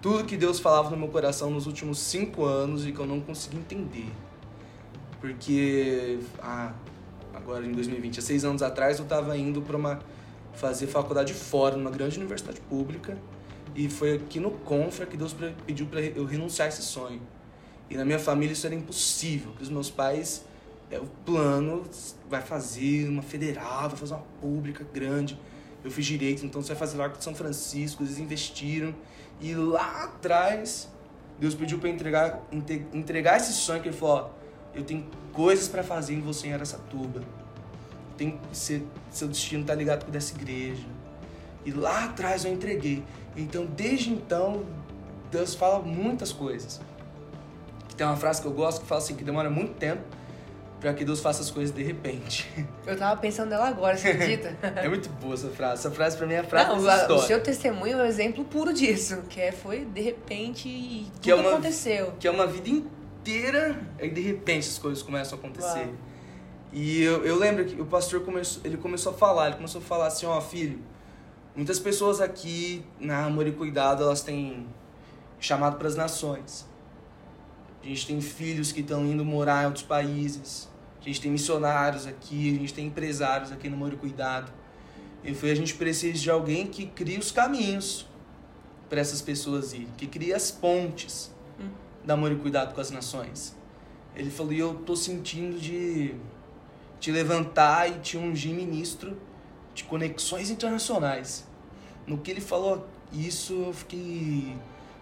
[0.00, 3.20] tudo que Deus falava no meu coração nos últimos cinco anos e que eu não
[3.20, 4.10] consegui entender.
[5.20, 6.72] Porque, ah,
[7.32, 10.00] agora em 2020, há seis anos atrás, eu estava indo para uma
[10.54, 13.16] fazer faculdade fora, numa grande universidade pública,
[13.74, 15.34] e foi aqui no Confra que Deus
[15.66, 17.20] pediu para eu renunciar a esse sonho.
[17.88, 20.44] E na minha família isso era impossível, porque os meus pais,
[20.90, 21.84] é, o plano
[22.28, 25.38] vai fazer uma federal, vai fazer uma pública grande.
[25.84, 28.94] Eu fiz direito, então você vai fazer lá com São Francisco, eles investiram.
[29.40, 30.88] E lá atrás,
[31.38, 32.40] Deus pediu para entregar,
[32.92, 34.30] entregar esse sonho, que ele falou, ó,
[34.74, 37.22] eu tenho coisas para fazer em você em Aracatuba.
[38.16, 40.86] Tem, seu destino tá ligado com dessa igreja.
[41.64, 43.02] E lá atrás eu entreguei.
[43.36, 44.64] Então, desde então,
[45.30, 46.80] Deus fala muitas coisas.
[47.96, 50.02] Tem uma frase que eu gosto que fala assim, que demora muito tempo
[50.82, 52.50] para que Deus faça as coisas de repente.
[52.84, 54.56] Eu tava pensando nela agora, você acredita?
[54.76, 55.74] é muito boa essa frase.
[55.74, 57.22] Essa frase para mim é a frase Não, da história.
[57.22, 61.20] O seu testemunho é um exemplo puro disso, que é, foi de repente e tudo
[61.20, 62.12] que é uma, aconteceu.
[62.18, 65.86] Que é uma vida inteira e de repente as coisas começam a acontecer.
[65.86, 65.94] Uau.
[66.72, 69.84] E eu, eu lembro que o pastor começou, ele começou a falar, ele começou a
[69.84, 70.80] falar assim, ó, oh, filho,
[71.54, 74.66] muitas pessoas aqui na Amor e Cuidado, elas têm
[75.38, 76.66] chamado para as nações.
[77.82, 80.68] A gente tem filhos que estão indo morar em outros países.
[81.00, 84.52] A gente tem missionários aqui, a gente tem empresários aqui no Amor e Cuidado.
[85.24, 88.06] E foi a gente precisa de alguém que crie os caminhos
[88.88, 91.70] para essas pessoas irem, que crie as pontes hum.
[92.04, 93.56] da Amor e Cuidado com as nações.
[94.14, 96.14] Ele falou, e eu tô sentindo de
[97.00, 99.16] te levantar e te ungir ministro
[99.74, 101.46] de conexões internacionais.
[102.06, 104.56] No que ele falou isso, eu fiquei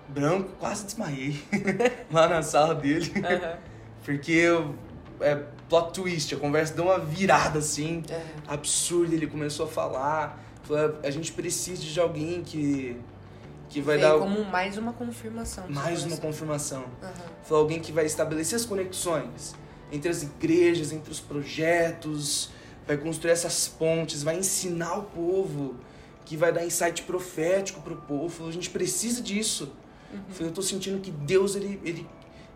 [0.08, 1.40] branco, quase desmaiei
[2.10, 3.12] lá na sala dele.
[3.16, 3.56] Uhum.
[4.04, 4.74] Porque eu,
[5.20, 5.36] é
[5.68, 8.02] plot twist, a conversa deu uma virada assim,
[8.46, 9.14] absurda.
[9.14, 12.96] Ele começou a falar, falou, a gente precisa de alguém que
[13.68, 15.64] que vai Veio dar como mais uma confirmação.
[15.68, 16.82] Mais uma confirmação.
[17.00, 17.10] Uhum.
[17.44, 19.54] Falou alguém que vai estabelecer as conexões
[19.92, 22.50] entre as igrejas, entre os projetos,
[22.90, 25.76] vai construir essas pontes, vai ensinar o povo,
[26.24, 28.48] que vai dar insight profético para o povo.
[28.48, 29.72] A gente precisa disso.
[30.12, 30.20] Uhum.
[30.40, 32.04] Eu estou sentindo que Deus ele, ele,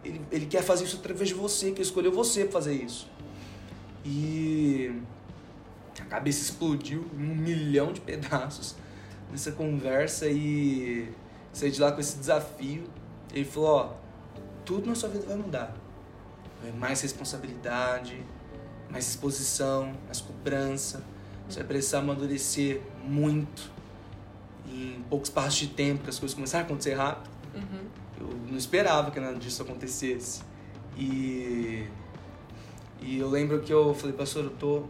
[0.04, 3.08] ele, ele quer fazer isso através de você, que escolheu você para fazer isso.
[4.04, 5.00] E
[6.00, 8.74] a cabeça explodiu em um milhão de pedaços
[9.30, 11.08] nessa conversa e
[11.52, 12.82] saí de lá com esse desafio.
[13.32, 13.92] Ele falou: Ó,
[14.64, 15.84] tudo na sua vida vai mudar
[16.66, 18.22] é mais responsabilidade,
[18.90, 21.04] mais exposição, mais cobrança.
[21.48, 23.70] Você vai precisar amadurecer muito
[24.66, 27.30] em poucos passos de tempo, que as coisas começaram a acontecer rápido.
[27.54, 27.86] Uhum.
[28.20, 30.42] Eu não esperava que nada disso acontecesse.
[30.96, 31.86] E,
[33.00, 34.84] e eu lembro que eu falei, pastor, eu tô,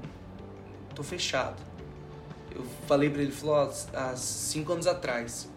[0.95, 1.61] tô fechado.
[2.55, 3.57] Eu falei para ele, falou,
[3.93, 5.49] há cinco anos atrás,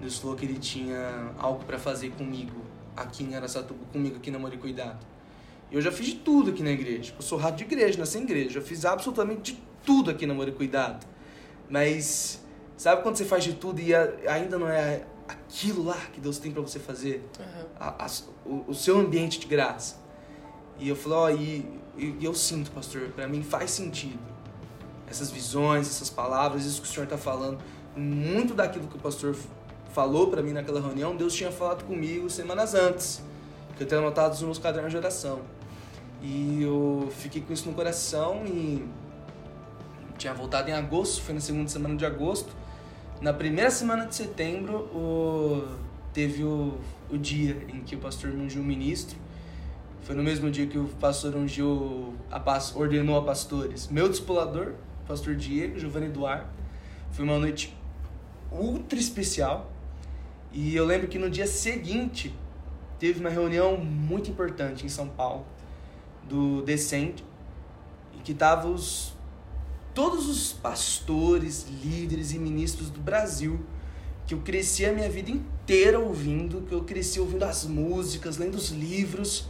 [0.00, 2.60] Deus falou que ele tinha algo para fazer comigo,
[2.96, 4.98] aqui em Aracatuba, comigo aqui na Mori Cuidado.
[5.70, 7.12] Eu já fiz de tudo aqui na igreja.
[7.16, 8.50] Eu sou rato de igreja, nasci em igreja.
[8.50, 11.06] Já fiz absolutamente de tudo aqui na Amor e Cuidado.
[11.68, 12.40] Mas
[12.76, 13.94] sabe quando você faz de tudo e
[14.28, 17.28] ainda não é aquilo lá que Deus tem para você fazer?
[17.38, 17.66] Uhum.
[17.80, 18.10] A, a,
[18.44, 19.96] o, o, seu ambiente de graça.
[20.78, 24.18] E eu falei, ó, oh, e, e, eu sinto, pastor, para mim faz sentido.
[25.08, 27.58] Essas visões, essas palavras, isso que o senhor está falando,
[27.96, 29.36] muito daquilo que o pastor
[29.92, 33.22] falou para mim naquela reunião, Deus tinha falado comigo semanas antes,
[33.76, 35.40] que eu tenho anotado nos meus cadernos de oração.
[36.22, 38.88] E eu fiquei com isso no coração e
[40.16, 42.54] tinha voltado em agosto, foi na segunda semana de agosto.
[43.20, 45.66] Na primeira semana de setembro, o,
[46.12, 46.78] teve o,
[47.10, 49.18] o dia em que o pastor ungiu ministro.
[50.02, 52.42] Foi no mesmo dia que o pastor ungiu, a,
[52.74, 53.88] ordenou a pastores.
[53.88, 54.72] Meu discipulador,
[55.06, 56.46] pastor Diego, Giovanni Eduardo.
[57.10, 57.76] Foi uma noite
[58.50, 59.70] ultra especial.
[60.52, 62.34] E eu lembro que no dia seguinte
[62.98, 65.46] teve uma reunião muito importante em São Paulo,
[66.28, 67.24] do Descende,
[68.14, 69.14] em que estavam os
[69.94, 73.64] todos os pastores, líderes e ministros do Brasil
[74.26, 78.56] que eu cresci a minha vida inteira ouvindo, que eu cresci ouvindo as músicas, lendo
[78.56, 79.46] os livros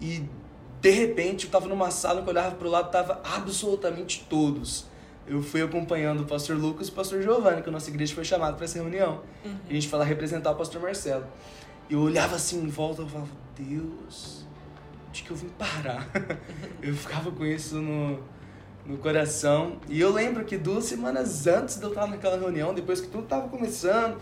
[0.00, 0.22] e
[0.80, 4.86] de repente eu estava numa sala que eu olhava para o lado tava absolutamente todos.
[5.26, 8.24] Eu fui acompanhando o pastor Lucas e o pastor Giovanni, que a nossa igreja foi
[8.24, 9.20] chamada para essa reunião.
[9.44, 9.56] Uhum.
[9.68, 11.24] E a gente foi lá representar o pastor Marcelo.
[11.90, 14.46] Eu olhava assim em volta e falava, Deus,
[15.08, 16.08] onde que eu vim parar?
[16.82, 18.18] eu ficava com isso no,
[18.86, 19.78] no coração.
[19.88, 23.24] E eu lembro que duas semanas antes de eu estar naquela reunião, depois que tudo
[23.24, 24.14] estava começando,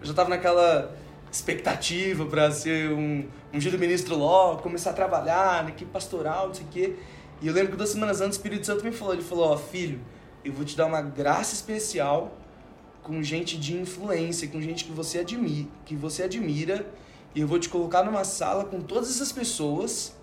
[0.00, 0.94] eu já estava naquela
[1.30, 6.54] expectativa para ser um, um giro ministro logo, começar a trabalhar na equipe pastoral, não
[6.54, 6.96] sei o quê.
[7.40, 9.54] E eu lembro que duas semanas antes o Espírito Santo me falou, ele falou, ó
[9.54, 10.00] oh, filho,
[10.44, 12.34] eu vou te dar uma graça especial
[13.02, 16.86] com gente de influência, com gente que você admira, que você admira,
[17.36, 20.16] e eu vou te colocar numa sala com todas essas pessoas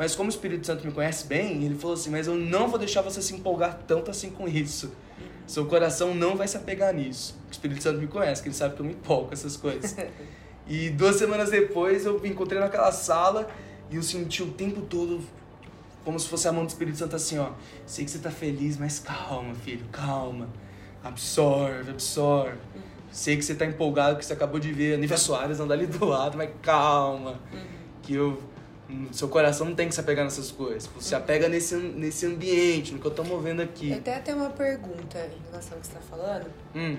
[0.00, 2.78] mas como o Espírito Santo me conhece bem, ele falou assim: Mas eu não vou
[2.78, 4.90] deixar você se empolgar tanto assim com isso.
[5.46, 7.38] Seu coração não vai se apegar nisso.
[7.46, 9.94] O Espírito Santo me conhece, que ele sabe que eu me empolgo com essas coisas.
[10.66, 13.50] e duas semanas depois eu me encontrei naquela sala
[13.90, 15.20] e eu senti o tempo todo
[16.02, 17.50] como se fosse a mão do Espírito Santo assim: Ó,
[17.84, 20.48] sei que você tá feliz, mas calma, filho, calma.
[21.04, 22.56] Absorve, absorve.
[23.10, 25.86] Sei que você tá empolgado, que você acabou de ver a Nívia Soares andar ali
[25.86, 27.40] do lado, mas calma.
[27.52, 27.66] Uhum.
[28.02, 28.42] Que eu
[29.12, 30.88] seu coração não tem que se apegar nessas coisas.
[30.96, 31.20] Você uhum.
[31.20, 33.92] apega nesse, nesse ambiente, no que eu tô movendo aqui.
[33.92, 36.46] Até tem uma pergunta em relação ao que você tá falando.
[36.74, 36.96] Hum.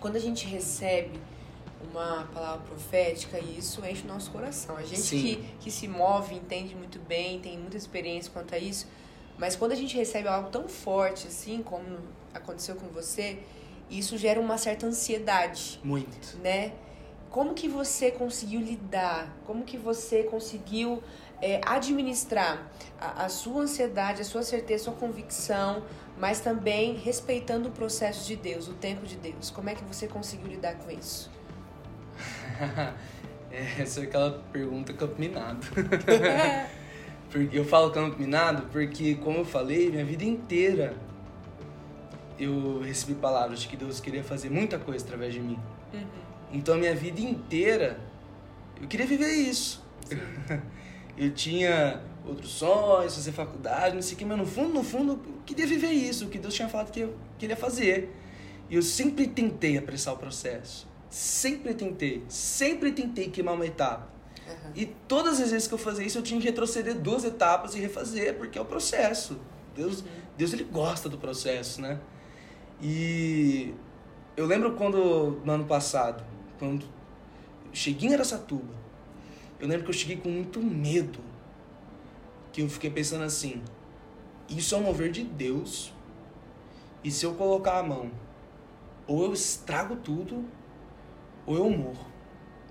[0.00, 1.18] Quando a gente recebe
[1.90, 4.76] uma palavra profética, isso enche o nosso coração.
[4.76, 8.86] A gente que, que se move, entende muito bem, tem muita experiência quanto a isso.
[9.38, 11.84] Mas quando a gente recebe algo tão forte assim, como
[12.32, 13.38] aconteceu com você,
[13.90, 15.80] isso gera uma certa ansiedade.
[15.82, 16.36] Muito.
[16.38, 16.72] Né?
[17.30, 19.36] Como que você conseguiu lidar?
[19.44, 21.02] Como que você conseguiu
[21.40, 22.70] é, administrar
[23.00, 25.82] a, a, sua ansiedade, a sua certeza, a sua convicção,
[26.18, 29.50] mas também respeitando o processo de Deus, o tempo de Deus.
[29.50, 31.30] Como é que você conseguiu lidar com isso?
[33.48, 35.64] É, essa é aquela pergunta campo minado.
[37.52, 40.94] eu falo campo minado porque, como eu falei, minha vida inteira
[42.38, 45.58] eu recebi palavras de que Deus queria fazer muita coisa através de mim.
[45.92, 46.06] Uhum.
[46.52, 48.00] Então, a minha vida inteira,
[48.80, 49.84] eu queria viver isso.
[51.16, 55.12] eu tinha outros sonhos, fazer faculdade, não sei o que, mas no fundo, no fundo,
[55.12, 58.14] eu queria viver isso, o que Deus tinha falado que eu queria fazer.
[58.68, 60.88] E eu sempre tentei apressar o processo.
[61.08, 62.24] Sempre tentei.
[62.28, 64.08] Sempre tentei queimar uma etapa.
[64.46, 64.72] Uhum.
[64.74, 67.80] E todas as vezes que eu fazia isso, eu tinha que retroceder duas etapas e
[67.80, 69.38] refazer, porque é o processo.
[69.74, 70.06] Deus, uhum.
[70.36, 71.98] Deus ele gosta do processo, né?
[72.80, 73.74] E
[74.36, 76.24] eu lembro quando, no ano passado,
[76.58, 76.86] quando
[77.72, 78.74] cheguei em Aracatuba,
[79.58, 81.18] eu lembro que eu cheguei com muito medo.
[82.52, 83.62] Que eu fiquei pensando assim:
[84.48, 85.92] isso é um mover de Deus.
[87.02, 88.10] E se eu colocar a mão,
[89.06, 90.44] ou eu estrago tudo,
[91.46, 92.06] ou eu morro.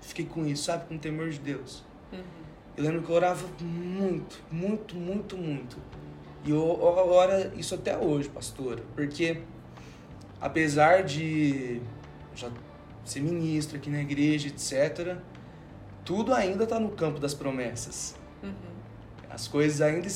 [0.02, 0.86] Fiquei com isso, sabe?
[0.86, 1.82] Com temor de Deus.
[2.12, 2.22] Uhum.
[2.76, 5.78] Eu lembro que eu orava muito, muito, muito, muito.
[6.44, 8.82] E eu oro isso até hoje, pastora.
[8.94, 9.42] Porque,
[10.40, 11.80] apesar de
[12.34, 12.50] já
[13.04, 15.16] ser ministro aqui na igreja, etc.,
[16.04, 18.14] tudo ainda está no campo das promessas.
[18.42, 18.52] Uhum.
[19.28, 20.08] As, coisas ainda,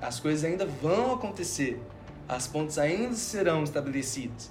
[0.00, 1.80] as coisas ainda vão acontecer.
[2.28, 4.50] As pontes ainda serão estabelecidas.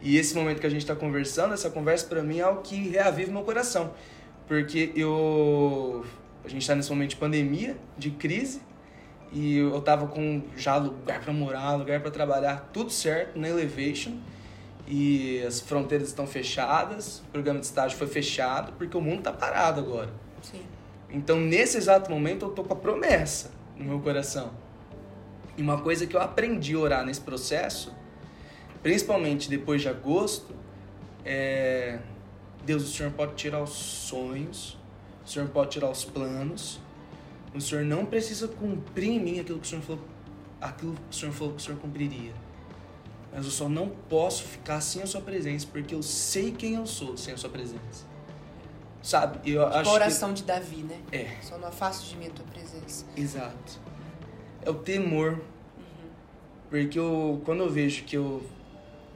[0.00, 2.88] E esse momento que a gente está conversando, essa conversa para mim é o que
[2.88, 3.92] reaviva meu coração.
[4.48, 6.04] Porque eu.
[6.42, 8.62] A gente está nesse momento de pandemia, de crise,
[9.30, 14.16] e eu tava com já lugar para morar, lugar para trabalhar, tudo certo na Elevation.
[14.92, 19.32] E as fronteiras estão fechadas, o programa de estágio foi fechado, porque o mundo está
[19.32, 20.12] parado agora.
[20.42, 20.62] Sim.
[21.08, 24.50] Então, nesse exato momento, eu tô com a promessa no meu coração.
[25.56, 27.94] E uma coisa que eu aprendi a orar nesse processo,
[28.82, 30.56] principalmente depois de agosto,
[31.24, 32.00] é:
[32.64, 34.76] Deus, o Senhor pode tirar os sonhos,
[35.24, 36.80] o Senhor pode tirar os planos,
[37.52, 40.04] O Senhor não precisa cumprir em mim aquilo que o Senhor falou,
[40.60, 42.32] aquilo que o Senhor falou que o Senhor cumpriria.
[43.32, 46.86] Mas eu só não posso ficar sem a sua presença, porque eu sei quem eu
[46.86, 48.10] sou sem a sua presença.
[49.02, 49.50] Sabe?
[49.50, 50.36] Eu tipo acho a oração que...
[50.36, 50.98] de Davi, né?
[51.12, 51.36] É.
[51.40, 53.06] Só não afasto de mim a tua presença.
[53.16, 53.80] Exato.
[54.62, 55.32] É o temor.
[55.32, 55.40] Uhum.
[56.68, 58.42] Porque eu, quando eu vejo que eu,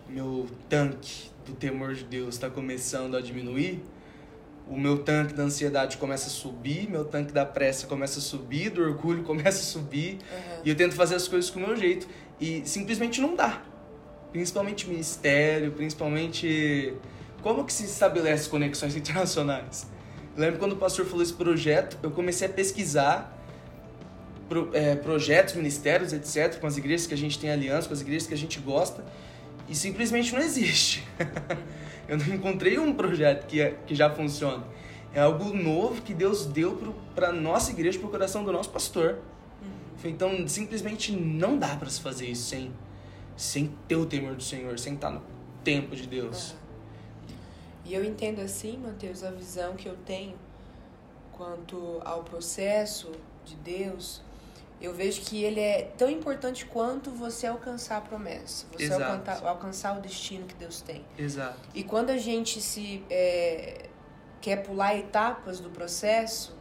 [0.08, 3.82] meu tanque do temor de Deus está começando a diminuir,
[4.66, 8.70] o meu tanque da ansiedade começa a subir, meu tanque da pressa começa a subir,
[8.70, 10.60] do orgulho começa a subir, uhum.
[10.64, 12.08] e eu tento fazer as coisas com o meu jeito.
[12.40, 13.62] E simplesmente não dá.
[14.34, 16.92] Principalmente ministério, principalmente.
[17.40, 19.86] Como que se estabelece conexões internacionais?
[20.36, 23.40] Eu lembro quando o pastor falou esse projeto, eu comecei a pesquisar
[24.48, 28.00] pro, é, projetos, ministérios, etc., com as igrejas que a gente tem aliança, com as
[28.00, 29.04] igrejas que a gente gosta,
[29.68, 31.06] e simplesmente não existe.
[32.08, 34.64] Eu não encontrei um projeto que, é, que já funcione.
[35.14, 39.20] É algo novo que Deus deu para nossa igreja, para o coração do nosso pastor.
[39.62, 40.10] Uhum.
[40.10, 42.72] Então, simplesmente não dá para se fazer isso sem,
[43.36, 45.22] sem ter o temor do Senhor, sem estar no
[45.62, 46.52] tempo de Deus.
[46.52, 46.56] Uhum.
[47.86, 50.36] E eu entendo assim, Mateus, a visão que eu tenho
[51.32, 53.12] quanto ao processo
[53.44, 54.22] de Deus
[54.80, 59.98] eu vejo que ele é tão importante quanto você alcançar a promessa, você alcançar, alcançar,
[59.98, 61.04] o destino que Deus tem.
[61.16, 61.58] Exato.
[61.74, 63.88] E quando a gente se é,
[64.40, 66.54] quer pular etapas do processo,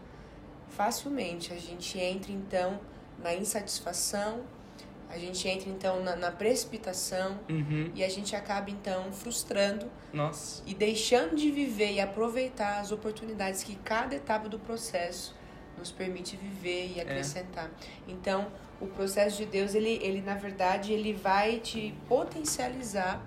[0.69, 2.79] facilmente a gente entra então
[3.19, 4.41] na insatisfação,
[5.13, 7.91] a gente entra então na, na precipitação uhum.
[7.93, 10.63] e a gente acaba então frustrando Nossa.
[10.65, 15.35] e deixando de viver e aproveitar as oportunidades que cada etapa do processo
[15.77, 17.03] nos permite viver e é.
[17.03, 17.65] acrescentar.
[17.65, 18.11] É.
[18.11, 18.47] Então,
[18.81, 23.23] o processo de Deus, ele, ele na verdade, ele vai te potencializar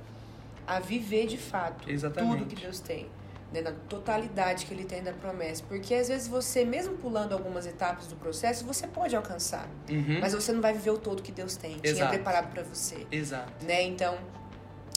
[0.66, 2.38] a viver de fato Exatamente.
[2.38, 3.06] tudo que Deus tem.
[3.52, 5.62] Né, na totalidade que ele tem da promessa.
[5.68, 9.68] Porque às vezes você, mesmo pulando algumas etapas do processo, você pode alcançar.
[9.88, 10.18] Uhum.
[10.20, 11.94] Mas você não vai viver o todo que Deus tem, Exato.
[11.94, 13.06] tinha preparado para você.
[13.10, 13.64] Exato.
[13.64, 13.82] Né?
[13.84, 14.18] Então,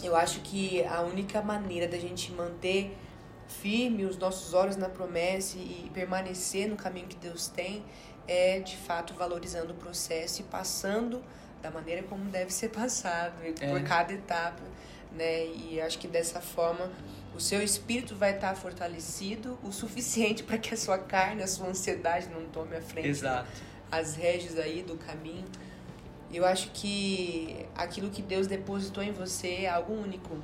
[0.03, 2.97] eu acho que a única maneira da gente manter
[3.47, 7.83] firme os nossos olhos na promessa e permanecer no caminho que Deus tem
[8.27, 11.21] é de fato valorizando o processo e passando
[11.61, 13.69] da maneira como deve ser passado é.
[13.69, 14.61] por cada etapa,
[15.11, 15.47] né?
[15.47, 16.89] E acho que dessa forma
[17.39, 21.67] o seu espírito vai estar fortalecido o suficiente para que a sua carne, a sua
[21.67, 23.07] ansiedade não tome a frente.
[23.07, 23.49] Exato.
[23.89, 25.45] As rédeas aí do caminho.
[26.33, 30.35] Eu acho que aquilo que Deus depositou em você é algo único.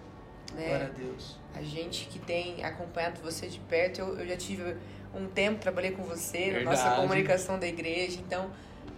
[0.54, 0.68] Né?
[0.68, 1.38] Glória a Deus.
[1.54, 4.78] A gente que tem acompanhado você de perto, eu, eu já tive
[5.14, 8.50] um tempo, trabalhei com você na nossa comunicação da igreja, então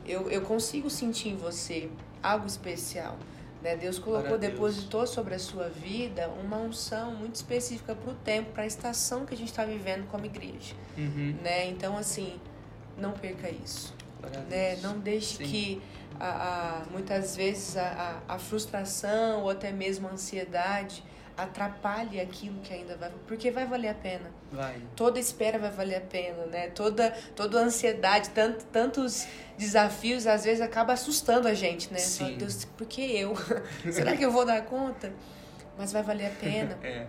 [0.05, 1.89] eu, eu consigo sentir em você
[2.21, 3.17] algo especial.
[3.61, 3.75] Né?
[3.75, 8.63] Deus colocou, depositou sobre a sua vida uma unção muito específica para o tempo, para
[8.63, 10.75] a estação que a gente está vivendo como igreja.
[10.97, 11.35] Uhum.
[11.41, 11.67] Né?
[11.67, 12.39] Então, assim,
[12.97, 13.93] não perca isso.
[14.49, 14.77] Né?
[14.77, 15.43] Não deixe Sim.
[15.43, 15.81] que
[16.19, 21.03] a, a, muitas vezes a, a, a frustração ou até mesmo a ansiedade
[21.37, 24.31] atrapalhe aquilo que ainda vai porque vai valer a pena.
[24.51, 24.81] Vai.
[24.95, 26.69] Toda espera vai valer a pena né?
[26.69, 31.99] Toda toda ansiedade tanto, tantos desafios às vezes acaba assustando a gente né?
[31.99, 32.25] Sim.
[32.25, 33.35] Fala, Deus por que eu?
[33.91, 35.13] Será que eu vou dar conta?
[35.77, 37.05] Mas vai valer a pena é.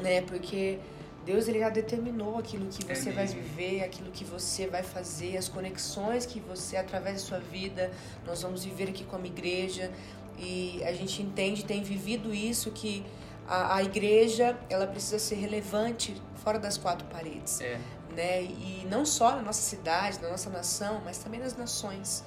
[0.00, 0.22] né?
[0.22, 0.78] Porque
[1.26, 5.36] Deus ele já determinou aquilo que você é vai viver, aquilo que você vai fazer,
[5.36, 7.90] as conexões que você através da sua vida
[8.24, 9.90] nós vamos viver aqui como igreja.
[10.38, 13.04] E a gente entende, tem vivido isso que
[13.48, 17.60] a, a igreja ela precisa ser relevante fora das quatro paredes.
[17.60, 17.78] É.
[18.14, 18.42] Né?
[18.42, 22.24] E não só na nossa cidade, na nossa nação, mas também nas nações.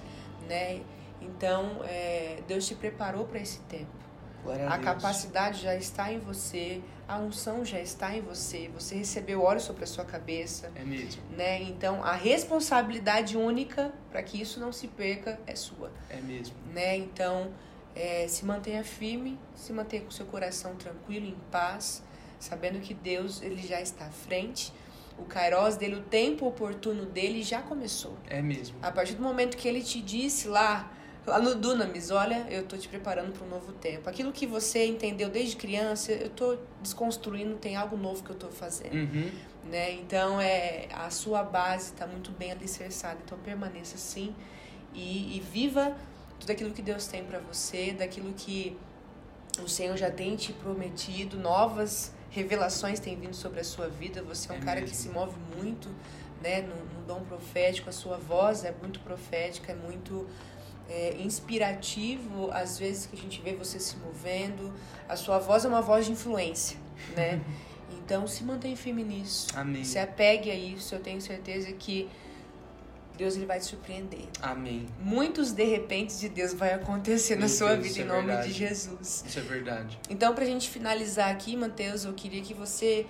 [0.47, 0.81] Né?
[1.21, 3.91] Então, é, Deus te preparou para esse tempo.
[4.67, 9.41] a, a capacidade já está em você, a unção já está em você, você recebeu
[9.41, 10.71] óleo sobre a sua cabeça.
[10.75, 11.21] É mesmo.
[11.35, 11.61] Né?
[11.63, 15.91] Então, a responsabilidade única para que isso não se perca é sua.
[16.09, 16.55] É mesmo.
[16.71, 16.97] Né?
[16.97, 17.51] Então,
[17.95, 22.03] é, se mantenha firme, se mantenha com seu coração tranquilo, em paz,
[22.39, 24.73] sabendo que Deus ele já está à frente.
[25.17, 28.17] O Kairos dele, o tempo oportuno dele já começou.
[28.29, 28.77] É mesmo.
[28.81, 30.89] A partir do momento que ele te disse lá,
[31.27, 34.09] lá no Dunamis, olha, eu estou te preparando para um novo tempo.
[34.09, 38.49] Aquilo que você entendeu desde criança, eu estou desconstruindo, tem algo novo que eu estou
[38.49, 38.93] fazendo.
[38.93, 39.29] Uhum.
[39.65, 39.91] Né?
[39.95, 43.19] Então, é, a sua base está muito bem alicerçada.
[43.25, 44.33] Então, permaneça assim
[44.93, 45.97] e, e viva
[46.39, 48.77] tudo aquilo que Deus tem para você, daquilo que
[49.61, 54.21] o Senhor já tem te prometido, novas revelações têm vindo sobre a sua vida.
[54.23, 54.95] Você é um é cara mesmo.
[54.95, 55.89] que se move muito
[56.41, 60.27] né, no, no, dom profético, a sua voz é muito profética, é muito
[60.87, 64.73] é, inspirativo, às vezes que a gente vê você se movendo.
[65.07, 66.77] A sua voz é uma voz de influência,
[67.15, 67.41] né?
[67.91, 69.47] Então se mantenha firme nisso.
[69.53, 69.83] Amém.
[69.83, 72.09] Se apegue a isso, eu tenho certeza que
[73.19, 74.25] Deus ele vai te surpreender.
[74.41, 74.85] Amém.
[75.01, 78.27] Muitos de repente de Deus vai acontecer na Meu sua Deus, vida em é nome
[78.27, 78.47] verdade.
[78.47, 79.23] de Jesus.
[79.27, 79.99] Isso é verdade.
[80.09, 83.05] Então, pra gente finalizar aqui, Mateus, eu queria que você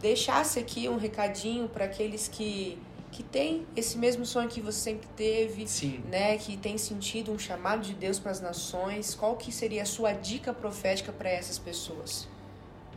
[0.00, 2.78] deixasse aqui um recadinho para aqueles que
[3.12, 6.02] que têm esse mesmo sonho que você sempre teve, Sim.
[6.10, 9.14] né, que tem sentido um chamado de Deus para as nações.
[9.14, 12.26] Qual que seria a sua dica profética para essas pessoas?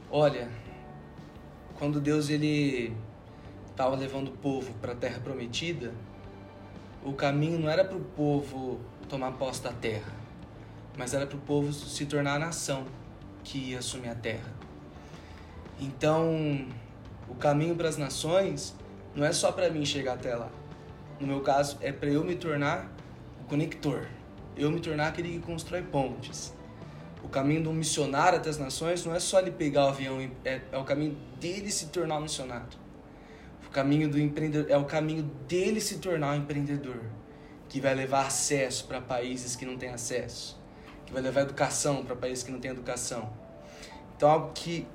[0.09, 0.49] Olha,
[1.77, 2.97] quando Deus ele
[3.69, 5.93] estava levando o povo para a terra prometida,
[7.07, 10.11] o caminho não era para o povo tomar posse da terra,
[10.97, 12.85] mas era para o povo se tornar a nação
[13.45, 14.51] que ia assumir a terra.
[15.79, 16.67] Então,
[17.29, 18.75] o caminho para as nações
[19.15, 20.49] não é só para mim chegar até lá.
[21.17, 22.91] No meu caso, é para eu me tornar
[23.41, 24.05] o conector,
[24.57, 26.53] eu me tornar aquele que constrói pontes.
[27.23, 30.59] O caminho do missionário até as nações não é só ele pegar o avião, é,
[30.73, 32.67] é o caminho dele se tornar um missionário.
[33.77, 36.99] Caminho do empreendedor é o caminho dele se tornar um empreendedor,
[37.69, 40.59] que vai levar acesso para países que não têm acesso,
[41.05, 43.31] que vai levar educação para países que não têm educação.
[44.15, 44.87] Então algo que,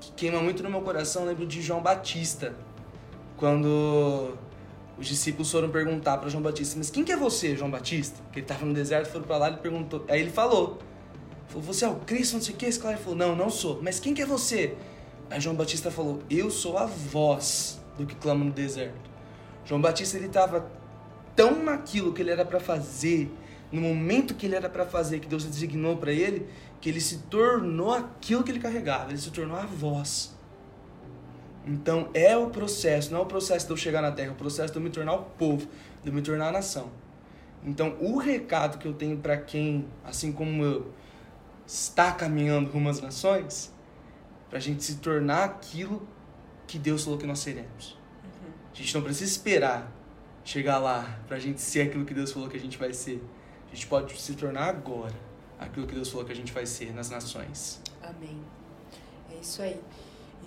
[0.00, 2.54] que queima muito no meu coração, eu lembro de João Batista,
[3.38, 4.36] quando
[4.98, 8.22] os discípulos foram perguntar para João Batista, mas quem que é você, João Batista?
[8.24, 10.78] Porque ele estava no deserto, foram para lá, ele perguntou, aí ele falou,
[11.46, 13.80] falou, você é o Cristo, não sei o que, esse cara falou, não, não sou,
[13.82, 14.76] mas quem que é você?
[15.30, 19.08] Aí João Batista falou, eu sou a voz do que clama no deserto.
[19.64, 20.68] João Batista, ele estava
[21.36, 23.32] tão naquilo que ele era para fazer,
[23.70, 26.48] no momento que ele era para fazer, que Deus designou para ele,
[26.80, 30.36] que ele se tornou aquilo que ele carregava, ele se tornou a voz.
[31.64, 34.34] Então é o processo, não é o processo de eu chegar na terra, é o
[34.34, 35.68] processo de eu me tornar o povo,
[36.02, 36.90] de eu me tornar a nação.
[37.64, 40.92] Então o recado que eu tenho para quem, assim como eu,
[41.66, 43.72] está caminhando rumo às nações,
[44.50, 46.06] para a gente se tornar aquilo
[46.66, 47.96] que Deus falou que nós seremos.
[48.72, 49.90] A gente não precisa esperar
[50.44, 53.22] chegar lá para a gente ser aquilo que Deus falou que a gente vai ser.
[53.70, 55.14] A gente pode se tornar agora
[55.58, 57.80] aquilo que Deus falou que a gente vai ser nas nações.
[58.02, 58.42] Amém.
[59.30, 59.80] É isso aí.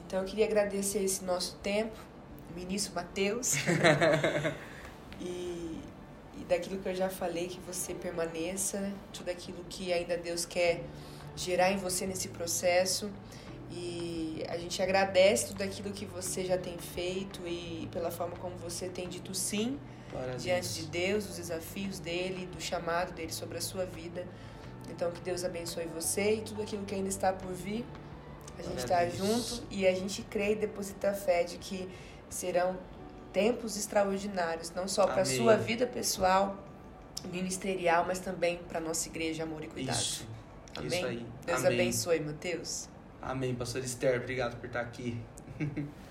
[0.05, 1.97] Então eu queria agradecer esse nosso tempo,
[2.51, 3.55] o ministro Mateus.
[5.21, 5.79] e,
[6.37, 10.83] e daquilo que eu já falei, que você permaneça, tudo aquilo que ainda Deus quer
[11.35, 13.09] gerar em você nesse processo.
[13.75, 18.55] E a gente agradece tudo aquilo que você já tem feito e pela forma como
[18.57, 19.79] você tem dito sim
[20.11, 24.27] Glória diante de Deus, dos desafios dele, do chamado dele sobre a sua vida.
[24.91, 27.83] Então que Deus abençoe você e tudo aquilo que ainda está por vir.
[28.59, 31.89] A gente Glória está junto e a gente crê e deposita a fé de que
[32.29, 32.77] serão
[33.31, 36.55] tempos extraordinários, não só para a sua vida pessoal,
[37.31, 39.95] ministerial, mas também para nossa igreja Amor e Cuidado.
[39.95, 40.27] Isso.
[40.75, 40.99] Amém?
[40.99, 41.25] Isso aí.
[41.45, 41.79] Deus Amém.
[41.79, 42.92] abençoe, Mateus.
[43.25, 44.19] Amém, pastor Esther.
[44.19, 45.19] Obrigado por estar aqui.